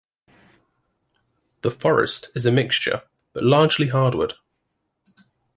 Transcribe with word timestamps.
The 1.61 1.69
forest 1.69 2.31
is 2.33 2.47
a 2.47 2.51
mixture, 2.51 3.03
but 3.33 3.43
largely 3.43 3.89
hardwood. 3.89 4.33